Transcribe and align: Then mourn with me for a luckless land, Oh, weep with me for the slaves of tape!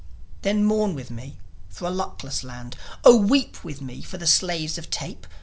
Then 0.41 0.63
mourn 0.65 0.95
with 0.95 1.11
me 1.11 1.37
for 1.69 1.85
a 1.85 1.91
luckless 1.91 2.43
land, 2.43 2.75
Oh, 3.03 3.17
weep 3.17 3.63
with 3.63 3.83
me 3.83 4.01
for 4.01 4.17
the 4.17 4.25
slaves 4.25 4.79
of 4.79 4.89
tape! 4.89 5.27